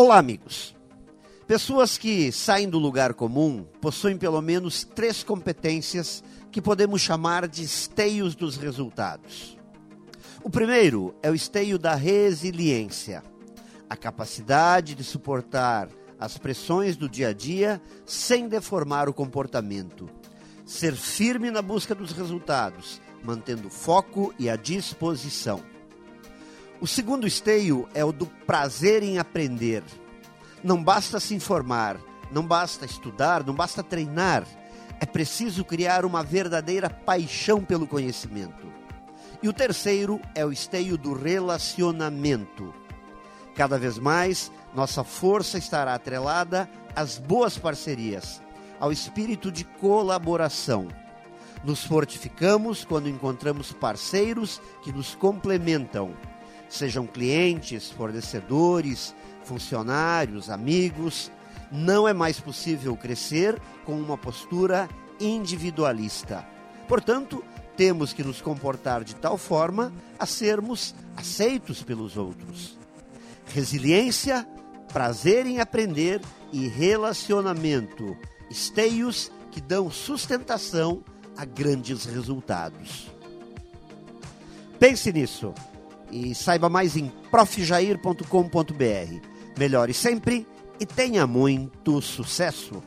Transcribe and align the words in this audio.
Olá, 0.00 0.16
amigos. 0.16 0.76
Pessoas 1.44 1.98
que 1.98 2.30
saem 2.30 2.68
do 2.70 2.78
lugar 2.78 3.14
comum 3.14 3.66
possuem 3.80 4.16
pelo 4.16 4.40
menos 4.40 4.84
três 4.84 5.24
competências 5.24 6.22
que 6.52 6.62
podemos 6.62 7.00
chamar 7.00 7.48
de 7.48 7.64
esteios 7.64 8.36
dos 8.36 8.56
resultados. 8.56 9.58
O 10.40 10.48
primeiro 10.48 11.16
é 11.20 11.28
o 11.28 11.34
esteio 11.34 11.80
da 11.80 11.96
resiliência, 11.96 13.24
a 13.90 13.96
capacidade 13.96 14.94
de 14.94 15.02
suportar 15.02 15.88
as 16.16 16.38
pressões 16.38 16.96
do 16.96 17.08
dia 17.08 17.30
a 17.30 17.32
dia 17.32 17.82
sem 18.06 18.46
deformar 18.46 19.08
o 19.08 19.12
comportamento, 19.12 20.08
ser 20.64 20.94
firme 20.94 21.50
na 21.50 21.60
busca 21.60 21.92
dos 21.92 22.12
resultados, 22.12 23.00
mantendo 23.20 23.68
foco 23.68 24.32
e 24.38 24.48
a 24.48 24.54
disposição. 24.54 25.60
O 26.80 26.86
segundo 26.86 27.26
esteio 27.26 27.88
é 27.92 28.04
o 28.04 28.12
do 28.12 28.24
prazer 28.24 29.02
em 29.02 29.18
aprender. 29.18 29.82
Não 30.62 30.82
basta 30.82 31.18
se 31.18 31.34
informar, 31.34 31.98
não 32.30 32.46
basta 32.46 32.86
estudar, 32.86 33.44
não 33.44 33.52
basta 33.52 33.82
treinar. 33.82 34.46
É 35.00 35.04
preciso 35.04 35.64
criar 35.64 36.04
uma 36.04 36.22
verdadeira 36.22 36.88
paixão 36.88 37.64
pelo 37.64 37.84
conhecimento. 37.84 38.72
E 39.42 39.48
o 39.48 39.52
terceiro 39.52 40.20
é 40.36 40.46
o 40.46 40.52
esteio 40.52 40.96
do 40.96 41.14
relacionamento. 41.14 42.72
Cada 43.56 43.76
vez 43.76 43.98
mais, 43.98 44.52
nossa 44.72 45.02
força 45.02 45.58
estará 45.58 45.94
atrelada 45.94 46.70
às 46.94 47.18
boas 47.18 47.58
parcerias, 47.58 48.40
ao 48.78 48.92
espírito 48.92 49.50
de 49.50 49.64
colaboração. 49.64 50.86
Nos 51.64 51.84
fortificamos 51.84 52.84
quando 52.84 53.08
encontramos 53.08 53.72
parceiros 53.72 54.60
que 54.84 54.92
nos 54.92 55.16
complementam 55.16 56.14
sejam 56.68 57.06
clientes, 57.06 57.90
fornecedores, 57.90 59.14
funcionários, 59.44 60.50
amigos. 60.50 61.30
Não 61.70 62.06
é 62.06 62.12
mais 62.12 62.38
possível 62.38 62.96
crescer 62.96 63.60
com 63.84 63.98
uma 63.98 64.16
postura 64.16 64.88
individualista. 65.20 66.46
Portanto, 66.86 67.44
temos 67.76 68.12
que 68.12 68.24
nos 68.24 68.40
comportar 68.40 69.04
de 69.04 69.14
tal 69.14 69.38
forma 69.38 69.92
a 70.18 70.26
sermos 70.26 70.94
aceitos 71.16 71.82
pelos 71.82 72.16
outros. 72.16 72.78
Resiliência, 73.46 74.46
prazer 74.92 75.46
em 75.46 75.60
aprender 75.60 76.20
e 76.52 76.66
relacionamento, 76.66 78.16
esteios 78.50 79.30
que 79.50 79.60
dão 79.60 79.90
sustentação 79.90 81.02
a 81.36 81.44
grandes 81.44 82.04
resultados. 82.04 83.10
Pense 84.78 85.12
nisso 85.12 85.54
e 86.10 86.34
saiba 86.34 86.68
mais 86.68 86.96
em 86.96 87.12
profjair.com.br. 87.30 88.22
Melhore 89.58 89.94
sempre 89.94 90.46
e 90.80 90.86
tenha 90.86 91.26
muito 91.26 92.00
sucesso! 92.00 92.82